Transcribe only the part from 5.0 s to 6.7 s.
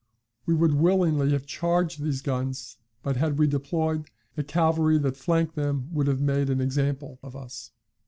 flanked them would have made an